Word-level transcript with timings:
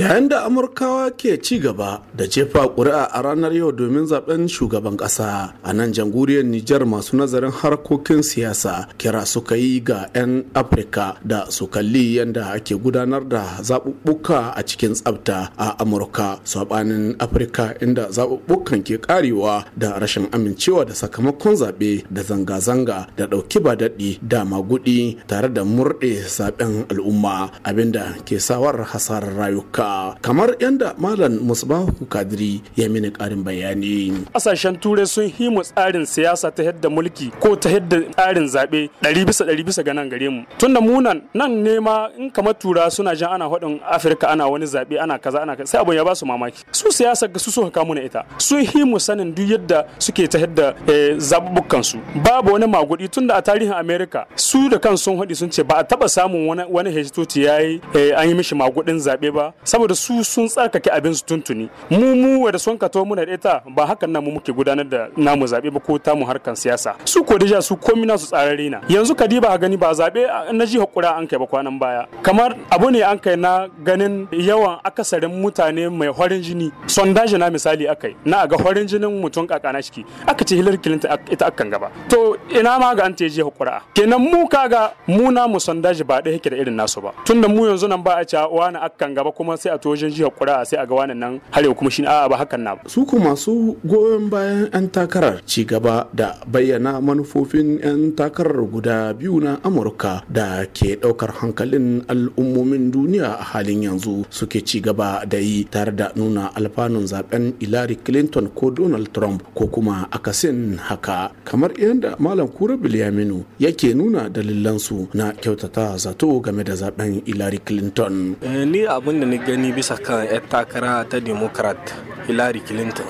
yayin 0.00 0.32
da 0.32 0.48
amurkawa 0.48 1.12
ke 1.12 1.36
ci 1.44 1.60
gaba 1.60 2.00
da 2.16 2.24
jefa 2.24 2.72
ƙuri'a 2.72 3.12
a 3.12 3.18
ranar 3.20 3.52
yau 3.52 3.68
domin 3.68 4.08
zaɓen 4.08 4.48
shugaban 4.48 4.96
ƙasa 4.96 5.52
a 5.62 5.70
nan 5.76 5.92
jamhuriyar 5.92 6.40
nijar 6.48 6.88
masu 6.88 7.20
nazarin 7.20 7.52
harkokin 7.52 8.24
siyasa 8.24 8.88
kira 8.96 9.28
suka 9.28 9.60
yi 9.60 9.76
ga 9.84 10.08
'yan 10.16 10.48
afirka 10.56 11.20
da 11.20 11.44
su 11.52 11.68
kalli 11.68 12.16
yadda 12.16 12.56
ake 12.56 12.80
gudanar 12.80 13.28
da 13.28 13.60
zaɓuɓɓuka 13.60 14.56
a 14.56 14.60
cikin 14.64 14.96
tsabta 14.96 15.52
a 15.58 15.76
amurka. 15.84 16.40
Saɓanin 16.48 17.20
afirka 17.20 17.76
inda 17.84 18.08
zaɓuɓɓukan 18.08 18.80
ke 18.86 18.96
karewa 19.04 19.64
da 19.76 19.98
rashin 20.00 20.32
amincewa 20.32 20.88
da 20.88 20.94
sakamakon 20.96 21.60
zaɓe 21.60 22.04
da 22.08 22.22
zanga-zanga 22.24 22.98
da 23.16 23.26
ɗauki 23.28 23.58
ba 23.60 23.76
daɗi 23.76 24.16
da 24.22 24.44
magudi 24.48 25.18
tare 25.28 25.52
da 25.52 25.60
murɗe 25.64 26.24
zaɓen 26.24 26.88
al'umma 26.88 27.52
abin 27.68 27.92
da 27.92 28.16
ke 28.24 28.40
sawar 28.40 28.80
hasarar 28.96 29.36
rayuka. 29.36 29.89
Kamar 30.22 30.54
yadda 30.60 30.94
malam 30.98 31.38
musbahu 31.48 31.92
kadiri 32.08 32.60
ya 32.76 32.88
mini 32.88 33.10
ƙarin 33.10 33.42
bayani. 33.44 34.12
Kasashen 34.34 34.76
turai 34.80 35.06
sun 35.06 35.28
himu 35.28 35.62
tsarin 35.62 36.04
siyasa 36.06 36.50
ta 36.54 36.62
yadda 36.62 36.88
mulki 36.90 37.30
ko 37.40 37.56
ta 37.56 37.68
yadda 37.70 37.98
tsarin 38.14 38.46
zaɓe 38.46 38.90
ɗari 39.02 39.24
bisa 39.26 39.44
ɗari 39.44 39.62
bisa 39.64 39.82
ga 39.84 39.92
nan 39.94 40.08
gare 40.08 40.28
mu. 40.30 40.42
Tunda 40.58 40.80
mu 40.80 41.00
nan 41.00 41.22
ne 41.62 41.78
ma 41.80 42.08
in 42.18 42.30
kamar 42.30 42.54
tura 42.54 42.90
suna 42.90 43.14
jan 43.14 43.32
ana 43.34 43.48
faɗin 43.48 43.80
afirka 43.82 44.28
ana 44.30 44.48
wani 44.48 44.66
zaɓe 44.66 45.00
ana 45.02 45.18
kaza 45.18 45.42
ana 45.42 45.56
kaza 45.56 45.70
sai 45.72 45.80
abun 45.80 45.94
ya 45.96 46.04
ba 46.04 46.14
su 46.14 46.26
mamaki. 46.26 46.64
Su 46.72 46.88
siyasa 46.92 47.28
ga 47.28 47.38
su 47.38 47.50
suka 47.50 47.70
kamu 47.70 47.94
na 47.94 48.00
ita. 48.02 48.24
Sun 48.38 48.64
himu 48.64 49.00
sanin 49.00 49.32
duk 49.34 49.48
yadda 49.48 49.86
suke 49.98 50.28
ta 50.28 50.38
yadda 50.38 50.74
zaɓuɓɓukan 51.18 51.82
su. 51.82 51.98
Babu 52.24 52.52
wani 52.52 52.66
magudi 52.66 53.08
tunda 53.08 53.34
a 53.36 53.42
tarihin 53.42 53.72
america 53.72 54.26
su 54.36 54.68
da 54.68 54.78
kan 54.78 54.96
sun 54.96 55.16
haɗi 55.18 55.34
sun 55.36 55.50
ce 55.50 55.62
ba 55.62 55.76
a 55.80 55.84
taɓa 55.84 56.08
samun 56.08 56.46
wani 56.68 56.90
hejitoci 56.90 57.44
ya 57.44 57.58
yi 57.60 57.80
an 58.16 58.28
yi 58.28 58.34
mishi 58.34 58.54
magudin 58.54 58.98
zaɓe 58.98 59.32
ba. 59.34 59.52
Saboda 59.80 59.94
su 59.94 60.24
sun 60.24 60.46
tsarkake 60.48 60.90
abin 60.92 61.14
su 61.14 61.24
tuntuni. 61.24 61.68
Mu 61.90 62.14
mu 62.14 62.50
da 62.52 62.58
sun 62.58 62.76
kato 62.78 63.04
muna 63.04 63.24
da 63.26 63.32
ita 63.32 63.62
ba 63.66 63.86
hakan 63.86 64.10
nan 64.12 64.24
mu 64.24 64.30
muke 64.32 64.52
gudanar 64.52 64.84
da 64.84 65.08
namu 65.16 65.46
zaɓe 65.46 65.70
ba 65.72 65.80
ko 65.80 65.98
tamu 65.98 66.26
harkan 66.26 66.54
siyasa. 66.54 66.94
Su 67.04 67.24
ko 67.24 67.38
deja 67.38 67.62
su 67.62 67.76
komi 67.76 68.06
nasu 68.06 68.26
tsararre 68.26 68.68
na. 68.70 68.80
Yanzu 68.88 69.14
kadiba 69.14 69.48
a 69.48 69.58
gani 69.58 69.76
ba 69.76 69.92
zaɓe 69.92 70.52
na 70.52 70.64
ji 70.66 70.78
hakura 70.78 71.16
an 71.16 71.26
kai 71.26 71.38
ba 71.38 71.46
kwanan 71.46 71.78
baya. 71.78 72.06
Kamar 72.22 72.56
abu 72.70 72.90
ne 72.90 73.00
an 73.02 73.18
kai 73.18 73.36
na 73.36 73.68
ganin 73.84 74.28
yawan 74.32 74.78
akasarin 74.84 75.30
mutane 75.32 75.88
mai 75.90 76.08
horin 76.08 76.42
jini. 76.42 76.70
Sondage 76.86 77.38
na 77.38 77.48
misali 77.50 77.88
akai 77.88 78.16
na 78.24 78.46
ga 78.46 78.56
horin 78.56 78.86
jinin 78.86 79.20
mutum 79.20 79.46
kakana 79.46 79.80
shiki 79.82 80.04
aka 80.26 80.44
ce 80.44 80.56
Hillary 80.56 80.76
Clinton 80.78 81.10
ita 81.30 81.46
akan 81.46 81.70
gaba. 81.70 81.90
To 82.10 82.36
ina 82.50 82.78
ma 82.78 82.94
ga 82.94 83.04
an 83.04 83.14
ta 83.14 83.26
ji 83.28 83.40
hakura 83.40 83.80
kenan 83.94 84.20
mu 84.20 84.46
kaga 84.48 84.92
mu 85.08 85.30
na 85.32 85.46
mu 85.48 85.58
sondage 85.58 86.04
ba 86.04 86.20
ɗaya 86.20 86.36
yake 86.36 86.50
da 86.50 86.56
irin 86.56 86.76
nasu 86.76 87.00
ba. 87.00 87.12
Tunda 87.24 87.48
mu 87.48 87.64
yanzu 87.66 87.88
nan 87.88 88.02
ba 88.02 88.16
a 88.20 88.24
ce 88.24 88.36
wani 88.36 88.76
akan 88.76 89.14
gaba 89.14 89.32
kuma 89.32 89.56
sai 89.56 89.69
a 89.70 89.78
to 89.78 89.90
wajen 89.90 90.10
ji 90.10 90.22
hakura 90.22 90.64
sai 90.64 90.78
a 90.82 90.86
ga 90.86 90.94
wani 90.94 91.14
nan 91.14 91.40
har 91.50 91.62
yau 91.64 91.74
kuma 91.74 91.90
shi 91.90 92.02
a'a 92.04 92.28
ba 92.28 92.36
hakan 92.36 92.60
na 92.62 92.72
su 92.86 93.04
kuma 93.06 93.30
masu 93.34 93.76
goyon 93.84 94.28
bayan 94.30 94.68
'yan 94.72 94.86
takarar 94.90 95.40
ci 95.46 95.64
gaba 95.64 96.08
da 96.14 96.36
bayyana 96.46 97.00
manufofin 97.00 97.78
'yan 97.78 98.12
takarar 98.18 98.58
guda 98.66 99.14
biyu 99.14 99.40
na 99.40 99.58
amurka 99.62 100.22
da 100.28 100.64
ke 100.66 100.96
ɗaukar 101.00 101.30
hankalin 101.40 102.02
al'ummomin 102.08 102.90
duniya 102.90 103.38
a 103.38 103.44
halin 103.54 103.82
yanzu 103.86 104.24
suke 104.30 104.64
ci 104.64 104.80
gaba 104.80 105.22
da 105.26 105.38
yi 105.38 105.64
tare 105.70 105.92
da 105.94 106.10
nuna 106.16 106.50
alfanun 106.56 107.06
zaɓen 107.06 107.54
hillary 107.60 107.96
clinton 108.02 108.48
ko 108.54 108.70
donald 108.70 109.12
trump 109.12 109.42
ko 109.54 109.66
kuma 109.68 110.08
akasin 110.10 110.76
haka. 110.80 111.30
Kamar 111.44 111.70
yadda 111.76 112.16
malam 112.18 112.48
kura 112.48 112.76
bilyaminu 112.76 113.44
yake 113.58 113.94
nuna 113.94 114.28
dalilansu 114.28 115.08
na 115.14 115.32
kyautata 115.32 115.96
zato 115.96 116.40
game 116.40 116.64
da 116.64 116.74
zaɓen 116.74 117.22
hillary 117.26 117.58
clinton. 117.58 118.36
Ni 118.72 118.86
abin 118.86 119.20
da 119.20 119.26
ni 119.26 119.38
gani 119.38 119.59
bisa 119.68 120.00
kan 120.00 120.24
'yan 120.24 120.40
takara 120.48 121.04
ta 121.04 121.20
democrat 121.20 121.76
hillary 122.24 122.64
clinton. 122.64 123.04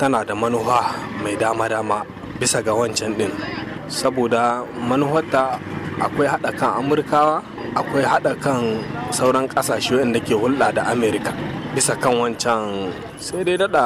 Tana 0.00 0.24
da 0.24 0.32
manufa 0.32 0.96
mai 1.20 1.36
dama-dama 1.36 2.00
bisa 2.40 2.64
ga 2.64 2.72
wancan 2.72 3.12
din. 3.20 3.28
Saboda 3.92 4.64
manufarta 4.80 5.60
akwai 6.00 6.24
haɗa 6.32 6.50
kan 6.56 6.80
amurkawa 6.80 7.44
akwai 7.76 8.04
haɗa 8.08 8.32
kan 8.40 8.80
sauran 9.12 9.44
ƙasashe 9.44 10.00
wanda 10.00 10.16
ke 10.20 10.32
hulɗa 10.32 10.72
da 10.72 10.88
amerika 10.88 11.36
bisa 11.76 11.92
kan 12.00 12.16
wancan. 12.16 12.88
Sai 13.20 13.44
dai 13.44 13.60
daɗa 13.60 13.84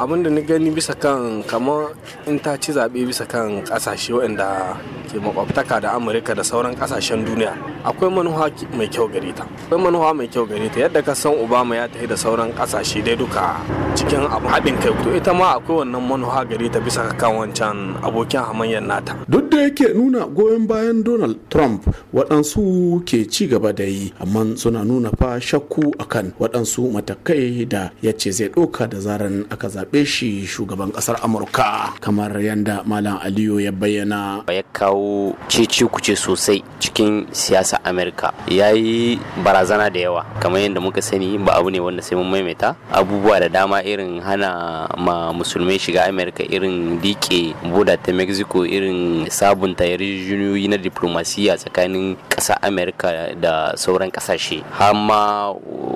abin 0.00 0.22
da 0.24 0.30
ni 0.32 0.40
gani 0.42 0.70
bisa 0.72 0.94
kan 0.96 1.44
kamar 1.44 1.92
in 2.26 2.40
ta 2.40 2.56
ci 2.56 2.72
zaɓe 2.72 3.04
bisa 3.04 3.28
kan 3.28 3.60
ƙasashe 3.68 4.16
waɗanda 4.16 4.72
ke 5.12 5.20
makwabtaka 5.20 5.76
da 5.80 5.92
amurka 5.92 6.32
da 6.34 6.40
sauran 6.42 6.72
ƙasashen 6.72 7.20
duniya 7.20 7.52
akwai 7.84 8.08
manuwa 8.08 8.48
mai 8.76 8.88
kyau 8.88 9.08
gare 9.12 9.28
ta. 9.36 9.44
Akwai 9.68 9.76
manuwa 9.80 10.14
mai 10.16 10.28
kyau 10.28 10.46
gare 10.48 10.68
ta. 10.72 10.80
Yadda 10.80 11.02
ka 11.04 11.12
san 11.14 11.36
obama 11.36 11.76
ya 11.76 11.84
tafi 11.88 12.06
da 12.08 12.16
sauran 12.16 12.48
ƙasashe 12.56 13.04
dai 13.04 13.16
duka 13.16 13.60
cikin 13.94 14.24
abu 14.24 14.48
haɗin 14.48 14.76
kai 14.80 14.92
to 15.04 15.12
ita 15.16 15.32
ma 15.36 15.60
akwai 15.60 15.84
wannan 15.84 16.00
manuwa 16.08 16.48
gare 16.48 16.68
ta 16.72 16.80
bisa 16.80 17.04
kan 17.20 17.36
wancan 17.36 18.00
abokin 18.00 18.40
hamayyar 18.40 18.80
nata. 18.80 19.12
Duk 19.28 19.50
da 19.52 19.68
yake 19.68 19.92
nuna 19.94 20.24
goyon 20.26 20.64
bayan 20.66 21.02
donald 21.04 21.36
trump 21.52 21.84
waɗansu 22.14 23.04
ke 23.04 23.28
ci 23.28 23.46
gaba 23.48 23.72
da 23.72 23.84
yi 23.84 24.12
amma 24.20 24.56
suna 24.56 24.80
nuna 24.84 25.10
fa 25.18 25.36
shakku 25.40 25.92
akan 26.00 26.32
waɗansu 26.40 26.88
matakai 26.92 27.68
da 27.68 27.90
ya 28.00 28.12
ce 28.16 28.30
zai 28.32 28.48
ɗauka 28.48 28.88
da 28.88 28.98
zaran 29.00 29.44
aka 29.50 29.68
zaɓe 29.90 30.04
shi 30.06 30.46
shugaban 30.46 30.92
ƙasar 30.94 31.18
amurka 31.22 31.90
kamar 32.00 32.30
yadda 32.40 32.82
malam 32.86 33.18
aliyu 33.18 33.58
ya 33.60 33.72
bayyana. 33.72 34.44
Ya 34.48 34.62
kawo 34.72 35.34
cece 35.48 35.84
kuce 35.90 36.14
sosai 36.16 36.62
cikin 36.78 37.26
siyasa 37.32 37.78
amerika. 37.84 38.32
Ya 38.46 38.70
yi 38.70 39.18
barazana 39.42 39.90
da 39.90 39.98
yawa. 40.00 40.22
Kamar 40.40 40.60
yadda 40.62 40.80
muka 40.80 41.02
sani 41.02 41.38
ba 41.38 41.58
abu 41.58 41.70
ne 41.70 41.80
wanda 41.80 42.02
sai 42.02 42.14
mun 42.16 42.30
maimaita. 42.30 42.76
Abubuwa 42.92 43.40
da 43.40 43.48
dama 43.48 43.82
irin 43.82 44.20
hana 44.22 44.86
ma 44.96 45.32
musulmai 45.34 45.78
shiga 45.78 46.06
amerika 46.08 46.44
irin 46.46 47.00
dike 47.02 47.54
boda 47.66 47.96
ta 47.98 48.12
mexico 48.12 48.62
irin 48.62 49.26
sabunta 49.26 49.82
yarjejeniyoyi 49.84 50.68
na 50.70 50.76
diplomasiya 50.78 51.56
tsakanin 51.58 52.14
ƙasar 52.30 52.58
amerika 52.62 53.34
da 53.34 53.74
sauran 53.74 54.10
ƙasashe. 54.10 54.62
Har 54.70 54.94
ma 54.94 55.50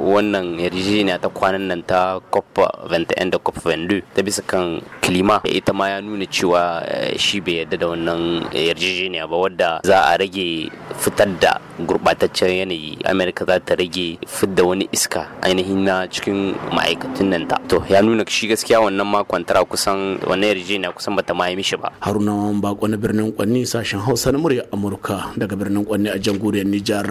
wannan 0.04 0.60
yarjejeniya 0.60 1.16
ta 1.18 1.28
kwanan 1.32 1.66
nan 1.72 1.80
ta 1.82 2.20
cop 2.30 2.44
21 2.92 3.32
da 3.32 3.38
cop 3.40 3.56
22 3.56 4.04
ta 4.12 4.20
bisa 4.20 4.44
kan 4.44 4.84
kilima 5.00 5.40
ita 5.48 5.72
ma 5.72 5.88
ya 5.96 6.04
nuna 6.04 6.28
cewa 6.28 6.84
shi 7.16 7.40
bai 7.40 7.64
yarda 7.64 7.76
da 7.80 7.86
wannan 7.96 8.44
yarjejeniya 8.52 9.24
ba 9.24 9.36
wadda 9.40 9.70
za 9.82 10.12
a 10.12 10.16
rage 10.20 10.68
fitar 11.00 11.28
da 11.40 11.56
gurbataccen 11.80 12.54
yanayi. 12.64 12.98
Amerika 13.04 13.44
za 13.44 13.58
ta 13.60 13.74
rage 13.74 14.18
fidda 14.26 14.62
wani 14.64 14.86
iska 14.92 15.26
ainihin 15.42 15.82
na 15.84 16.06
cikin 16.06 16.54
ma'aikatan 16.70 17.30
nan 17.34 17.44
ta. 17.50 17.58
To 17.68 17.82
ya 17.90 17.98
nuna 18.02 18.22
shi 18.28 18.46
gaskiya 18.46 18.78
wannan 18.82 19.06
ma 19.06 19.24
kwantara 19.26 19.64
kusan 19.66 20.20
wannan 20.22 20.54
yarjejeniya 20.54 20.94
kusan 20.94 21.16
bata 21.18 21.34
ma 21.34 21.48
yi 21.50 21.56
mishi 21.58 21.76
ba. 21.76 21.90
Haruna 22.00 22.52
bako 22.60 22.86
na 22.90 22.96
birnin 22.96 23.32
kwanni 23.34 23.66
sashen 23.66 23.98
hausa 24.00 24.30
na 24.32 24.38
murya 24.38 24.64
amurka 24.70 25.34
daga 25.36 25.56
birnin 25.56 25.82
kwanni 25.84 26.08
a 26.10 26.18
jamhuriyar 26.18 26.66
nijar. 26.66 27.06